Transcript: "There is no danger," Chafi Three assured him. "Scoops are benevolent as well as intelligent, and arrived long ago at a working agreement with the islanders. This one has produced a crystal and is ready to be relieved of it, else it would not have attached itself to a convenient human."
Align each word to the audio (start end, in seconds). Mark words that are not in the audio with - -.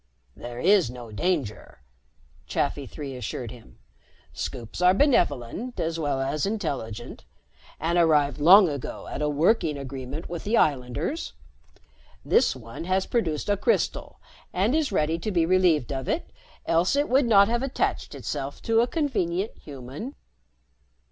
"There 0.35 0.57
is 0.59 0.89
no 0.89 1.11
danger," 1.11 1.83
Chafi 2.47 2.87
Three 2.89 3.15
assured 3.15 3.51
him. 3.51 3.77
"Scoops 4.33 4.81
are 4.81 4.95
benevolent 4.95 5.79
as 5.79 5.99
well 5.99 6.19
as 6.19 6.43
intelligent, 6.47 7.23
and 7.79 7.99
arrived 7.99 8.39
long 8.39 8.67
ago 8.67 9.05
at 9.05 9.21
a 9.21 9.29
working 9.29 9.77
agreement 9.77 10.27
with 10.27 10.43
the 10.43 10.57
islanders. 10.57 11.33
This 12.25 12.55
one 12.55 12.85
has 12.85 13.05
produced 13.05 13.47
a 13.47 13.55
crystal 13.55 14.19
and 14.51 14.73
is 14.73 14.91
ready 14.91 15.19
to 15.19 15.29
be 15.29 15.45
relieved 15.45 15.93
of 15.93 16.09
it, 16.09 16.31
else 16.65 16.95
it 16.95 17.07
would 17.07 17.25
not 17.27 17.47
have 17.47 17.61
attached 17.61 18.15
itself 18.15 18.59
to 18.63 18.81
a 18.81 18.87
convenient 18.87 19.51
human." 19.55 20.15